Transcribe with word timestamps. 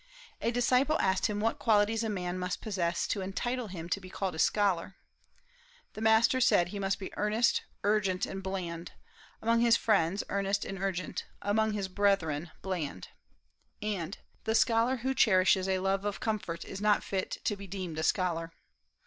A 0.41 0.49
disciple 0.49 0.97
asked 0.99 1.27
him 1.27 1.39
what 1.39 1.59
qualities 1.59 2.03
a 2.03 2.09
man 2.09 2.39
must 2.39 2.59
possess 2.59 3.05
to 3.05 3.21
entitle 3.21 3.67
him 3.67 3.87
to 3.89 3.99
be 4.01 4.09
called 4.09 4.33
a 4.33 4.39
scholar. 4.39 4.95
The 5.93 6.01
master 6.01 6.41
said: 6.41 6.69
"He 6.69 6.79
must 6.79 6.97
be 6.97 7.15
earnest, 7.17 7.61
urgent, 7.83 8.25
and 8.25 8.41
bland, 8.41 8.93
among 9.43 9.61
his 9.61 9.77
friends 9.77 10.23
earnest 10.27 10.65
and 10.65 10.79
urgent, 10.81 11.25
among 11.43 11.73
his 11.73 11.87
brethren 11.87 12.49
bland." 12.63 13.09
And, 13.79 14.17
"The 14.45 14.55
scholar 14.55 14.95
who 15.05 15.13
cherishes 15.13 15.69
a 15.69 15.77
love 15.77 16.03
of 16.03 16.19
comfort 16.19 16.65
is 16.65 16.81
not 16.81 17.03
fit 17.03 17.37
to 17.43 17.55
be 17.55 17.67
deemed 17.67 17.99
a 17.99 18.03
scholar." 18.03 18.53